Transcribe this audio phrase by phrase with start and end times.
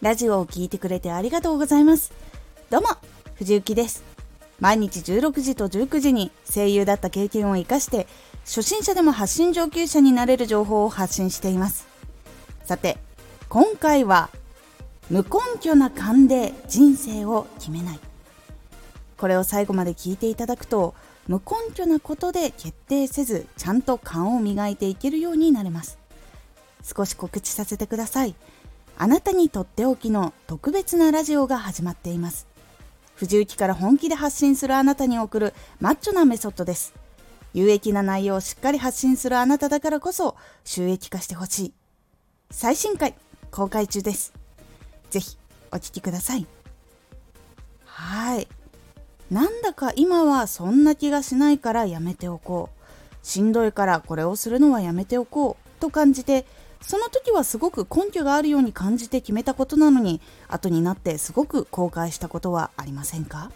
[0.00, 2.10] ラジオを聴いてくれてありがとうございます。
[2.70, 2.88] どうも、
[3.34, 4.02] 藤幸です。
[4.58, 8.06] 毎日16時と19時に声優だった経験を活かして、
[8.46, 11.86] 初心者でも発信上級者になれる情報を発信しています。
[12.64, 12.96] さて、
[13.50, 14.30] 今回は、
[15.10, 18.00] 無根拠な勘で人生を決めない。
[19.18, 20.94] これを最後まで聞いていただくと、
[21.28, 25.98] 無根拠なことで決定せず、ちゃんと勘を磨いていけるようになれます。
[26.82, 28.34] 少し告知させてください。
[29.02, 32.46] あなたにとっておきの特別なラジオが始まっています。
[33.14, 36.92] 藤雪から本気で発信するあなたに送るマッチョなメソッドです。
[37.54, 41.74] 有益な内容をしっかり発信するあなただからこそ収益化してほしい。
[42.50, 43.14] 最新回
[43.50, 44.34] 公開中です。
[45.08, 45.38] ぜひ
[45.72, 46.46] お聴きください。
[47.86, 48.48] はい。
[49.30, 53.26] なんだか今はそんな気がしないからやめておこう。
[53.26, 55.80] しんどいからこれをするのはやめておこう。
[55.80, 56.44] と感じて
[56.80, 63.52] その時はすごく根拠があるように感じて決めたことなのに後になってすごく後悔したことはありませんか？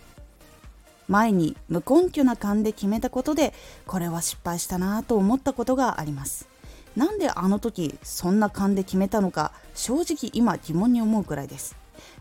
[1.08, 3.53] 前に無根拠な勘で決めたことで
[3.86, 6.48] これは失敗したなぁと思ったことがあります。
[6.97, 11.77] なんであの時そんな勘で決めたのか正直今疑問に思うくらいです。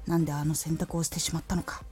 [0.08, 1.84] なんであの選択をしてしまったのか。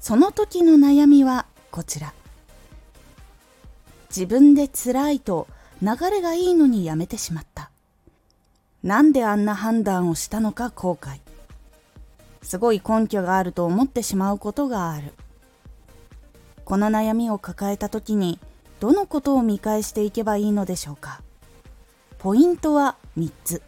[0.00, 2.14] その時の悩みはこちら。
[4.10, 5.48] 自分で辛いと
[5.82, 7.72] 流れがいいのにやめてしまった。
[8.84, 11.18] なんであんな判断をしたのか後悔。
[12.40, 15.12] すごい根拠があると思ってしまうことがある。
[16.64, 18.38] この悩みを抱えた時に
[18.78, 21.20] どのことを見返していけばいいのでしょうか。
[22.18, 23.60] ポイントは3つ。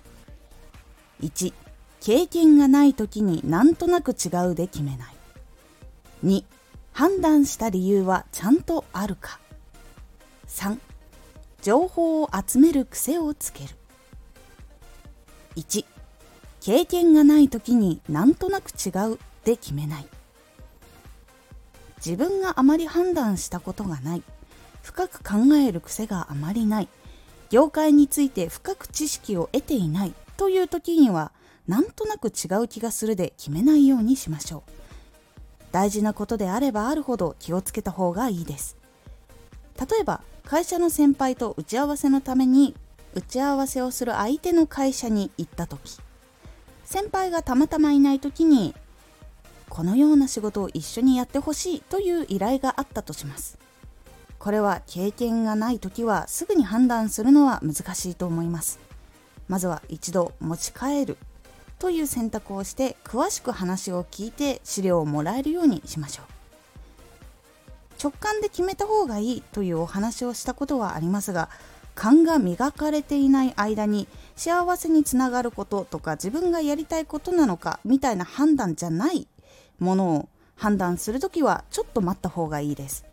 [1.20, 1.52] 1、
[2.00, 5.14] 経験がない時になんとなく違うで決めない。
[6.24, 6.44] 2、
[6.92, 9.40] 判断した理由はちゃんとあるか。
[10.46, 10.78] 3、
[11.64, 13.70] 情報を集める癖をつける。
[15.56, 15.86] 1
[16.60, 20.06] 経験がない時になんとなく違うで決めない。
[22.04, 24.22] 自分があまり判断したことがない。
[24.82, 26.88] 深く考える癖があまりない。
[27.48, 30.12] 業界について深く知識を得ていない。
[30.36, 31.32] という時には
[31.66, 34.70] なんとなく違う気がするで決めないようにしましょう。
[35.72, 38.83] 大事なことであればあるほど気をつけた方がいいです。
[39.78, 42.74] 例えば会社の先輩と打ち合わせのために
[43.14, 45.98] 打ち合わせをする相手の会社に行った時
[46.84, 48.74] 先輩がたまたまいない時に
[49.68, 53.58] このような仕事を一緒にやってほしいという依頼があったとします。
[54.38, 58.78] これは経験がない時はすぐに判断するのは難しいと思います。
[59.48, 61.16] まずは一度持ち帰る
[61.78, 66.33] という選択をして詳しく話を聞いて資料をもらえるようにしましょう。
[68.04, 71.48] 直感で決めた方がいいというお話をしたことはありますが
[71.94, 74.06] 勘が磨かれていない間に
[74.36, 79.26] 幸せにつながることとか自分がやりたいことなのかみたいな判断じゃない
[79.78, 83.06] ものを判断するときはちょっと待った方がいいです。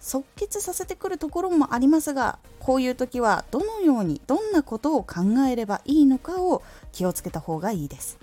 [0.00, 8.18] 即決させてくるところもありますがこういう時はどのようにどんなことを考えればいいのかを気をつけた方がいいです。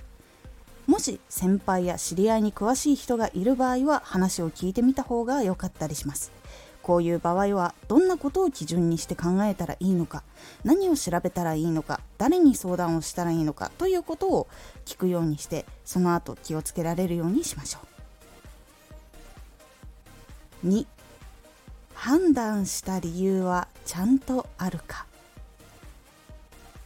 [0.88, 6.32] もし先輩や知り合いに詳しい人がいる場合は話を聞いてみた方が良かったりします。
[6.82, 10.24] こういう場合はどんなことを基準にして考えたらいいのか
[10.64, 14.48] 何を調べたらいいのか誰に相談をしたらいいのかということを
[14.86, 17.80] 聞くようにしてその後気をつけられるようにしましょ
[20.64, 20.68] う。
[20.70, 20.86] 2
[21.94, 25.08] 判断した理由はちゃんとあるか。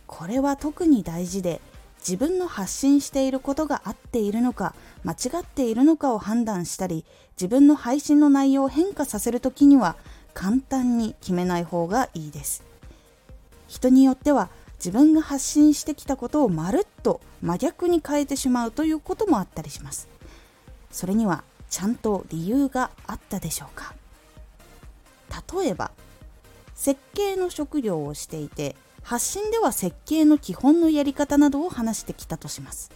[0.07, 1.61] これは特に大事で
[2.01, 4.73] 自分の発信していることが合っているのか
[5.03, 7.05] 間違っているのかを判断したり
[7.37, 9.95] 自分の配信の内容を変化させる時には
[10.33, 12.63] 簡単に決めない方がいいです。
[13.67, 20.07] 人によっては自分が発信してきたことをまるっと真逆に変えてしまうということもあったりします。
[20.89, 23.93] それにはちゃんと理由があったでしょうか。
[25.61, 25.91] 例えば
[26.73, 32.91] 設計の職業をしていて発信では設計の基本のやり方などを話してきたとします。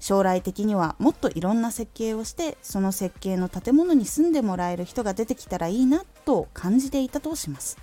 [0.00, 7.78] 将来的にはもっといろんな設計をしてその設計の建物に住んでもらえる人が出てきたらいいなと感じていたとします。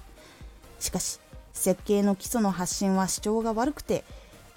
[0.79, 1.19] しかし
[1.53, 4.03] 設計の基礎の発信は主張が悪くて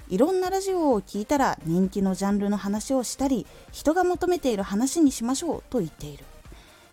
[0.08, 6.24] いろんなラジオを聞いたら人気のジャンルの話をしたり人が求めている話にしましょうと言っている。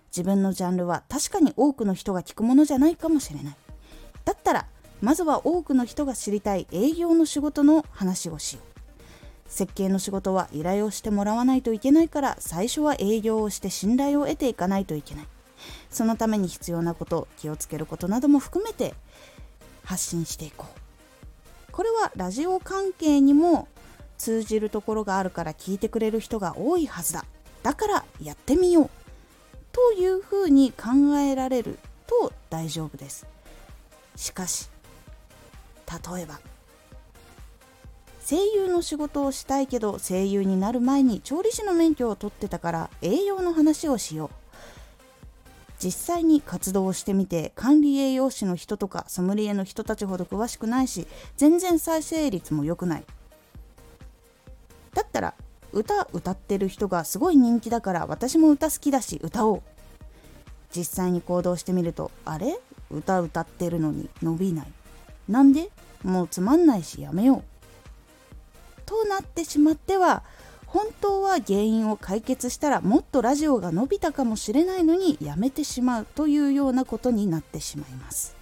[0.07, 3.55] 自分のジャンルは確かに多くの人が聞くものじゃないかもしれない。
[4.23, 4.67] だったら
[5.01, 8.71] まずは多くの人が知りたい営業の仕事の話をしよう。
[9.47, 15.27] 設計の仕事は依頼をしてもらわないといけないから最初は営業をして信頼を得ていかないといけない。
[15.89, 18.93] そのために必要なこと気をつけることなども含めて
[19.83, 20.67] 発信していこ
[21.67, 21.71] う。
[21.71, 23.67] これはラジオ関係にも
[24.17, 27.25] 通じるところがあるから聞いてくれる人が多いはずだ。
[27.63, 28.89] だからやってみよう。
[29.71, 33.25] というふうに考えられると大丈夫です。
[34.15, 34.69] しかし
[36.13, 36.39] 例えば。
[38.23, 44.29] 声優の仕事をしたいけど声優になる前に調理師の免許を取ってたから栄養の話をしよう。
[45.83, 51.07] 実際に活動をしてみて管理栄養士の人とかソムリエの人たちほど詳しくないし
[51.37, 53.03] 全然再生率も良くない。
[54.93, 55.33] だったら
[55.73, 59.61] 歌歌ってる人がすごい人気だから私も歌好きだし歌おう。
[60.73, 62.59] 実際に行動してみるとあれ？
[62.91, 64.71] 歌歌ってるのに伸びない。
[65.31, 65.69] なんで？
[66.03, 67.43] もうつまんないしやめよう。
[68.85, 70.23] となってしまっては
[70.65, 78.35] 本当は原因を解決したらもっとラジオが伸びたかもしれないのにやめてしまうというようなことになってしまいます。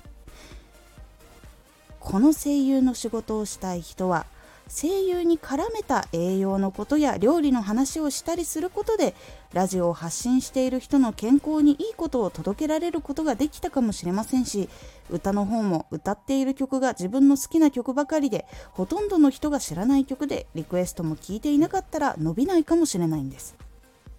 [1.99, 4.25] この声優の仕事をしたい人は
[4.69, 9.15] 声優に絡めた栄養のことや料理の話をしたりすることで
[9.51, 14.69] ラジオを発信している人の健康にいいことを届けられることができたかもしれませんし
[15.09, 23.55] 歌の方も歌っている曲が自分の好きな曲ばかりでほとんどの人が知らない曲でリクエストも聞いていなかったら伸びないかもしれないんです。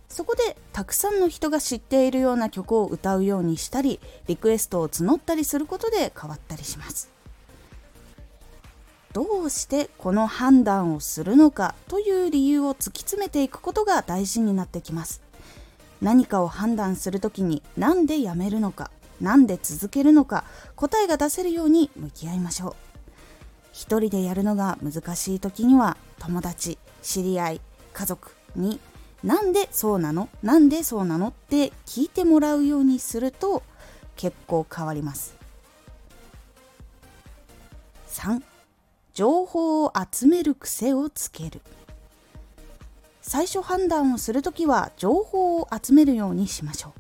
[0.09, 7.20] そこでたくさんの人が知っているような曲を歌うようにしたりリクエストを募ったりすることで変わったりします。
[9.13, 15.21] どうしてこの判断をするのかという理由を突き詰めていくことが大事になってきます。
[16.01, 18.91] 何かを判断するときに何でやめるのか
[19.21, 22.75] 何で続けるのか答えが出せるように向き合いましょう。
[23.73, 27.61] 一人でやるのが難しい時には友達知り合い
[27.93, 28.81] 家族に
[29.23, 33.63] なんでそうなのなんでそうなのって聞いてもらうようにすると
[34.17, 35.35] 結構変わります。
[38.09, 38.43] 3
[39.21, 41.61] 情報を集める癖をつける。
[43.21, 46.95] 最初判断をするときは情報を集めるようにしましょ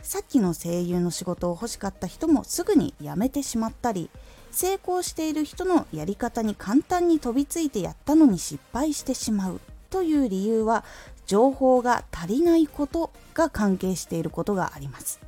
[0.00, 0.02] う。
[0.02, 4.08] さっきの声優の仕事を欲しかった人もすぐに辞めてしまったり
[4.50, 9.60] 成功している人のやり方に簡単に飛びついてやったのに失敗してしまう
[9.90, 10.84] という理由は
[11.26, 15.20] 情報が足りないことが関係していることがあります。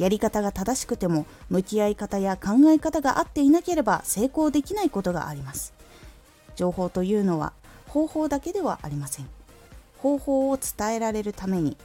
[0.00, 5.74] やり方が正しくても向き合い方や考え方が合っていなければ成功できないことがあります。
[6.56, 7.52] 情報というのは
[7.86, 9.28] 方法だけではありません。
[9.98, 11.76] 方法を伝えられるために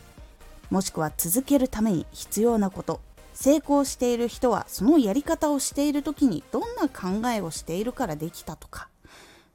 [0.70, 3.02] もしくは続けるために必要なこと。
[3.34, 8.88] 成功している人はそのやり方をしている時にどんな考えをしているからできたとか。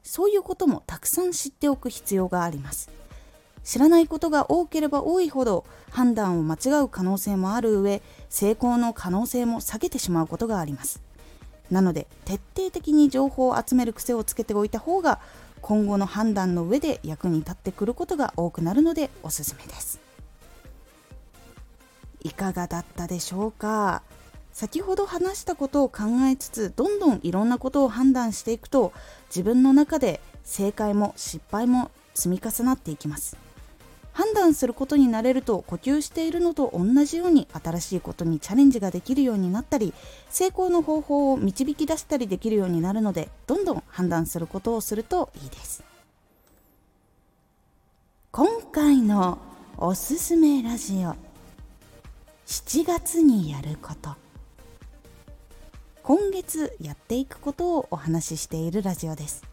[0.03, 2.91] そういうこともたくさん知っておく必要があります。
[3.63, 11.01] 知らないことが多ければ多いほど判断を間違う可能性もある上成功の可能性も下げてしまうことがあります。
[11.69, 15.19] なので徹底的に情報を集める癖をつけておいた方が
[15.61, 19.99] 今後の判断の上で役に立ってくることが多くなるのでおすすめです。
[22.23, 24.01] いかがだったでしょうか？
[24.51, 28.91] 先ほど話したことを考えつつどんどんいろんなことを判断していくと
[29.29, 33.37] 自分の中で正解も失敗も積み重なっていきます。
[34.13, 39.93] 判断することになれると呼吸しているのと同じように新しいことにチャレンジができるようになったり
[40.29, 45.83] 成功の方法を導き出したりできるようになるのでどんどん判断することをするといいです。
[48.31, 49.39] 今回の
[49.77, 51.15] おすすめラジオ
[52.45, 54.15] 7月にやること。
[56.03, 59.43] 今月やっていくことをお話ししているラジオです。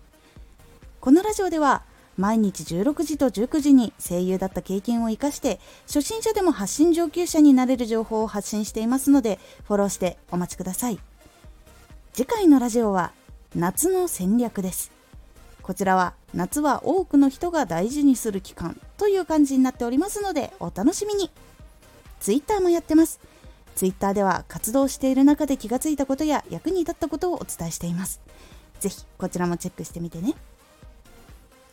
[1.01, 1.85] このラジオでは
[2.19, 10.99] 毎日16時と19時に声優だった経験を生かして初心者でも発信上級者になれる情報を発信していますのでフォローしてお待ちください。
[12.13, 13.13] 次回のラジオは
[13.55, 14.91] 夏の戦略です。
[15.63, 21.31] こちらは夏は多くの人が大事にする期間という感じになっておりますのでお楽しみに。
[22.19, 23.21] Twitter もやってます。
[23.77, 28.21] Twitter では活動している中で気がついたことや役に立ったことをお伝えしています。
[28.81, 30.35] ぜひこちらもチェックしてみてね。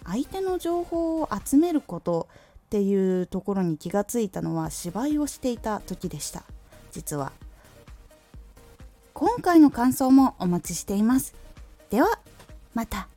[0.06, 2.28] 相手の情報を集めること
[2.66, 6.44] っていうところに気がついたのは芝居をしていた時でした。
[6.92, 7.32] 実は。
[9.14, 11.36] 今回の感想もお待ちしています。
[11.90, 12.20] では
[12.74, 13.08] また。